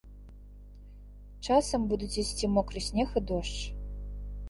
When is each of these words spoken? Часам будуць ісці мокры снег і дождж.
Часам 1.49 1.81
будуць 1.93 2.11
ісці 2.25 2.53
мокры 2.57 2.79
снег 2.89 3.09
і 3.23 3.27
дождж. 3.33 3.57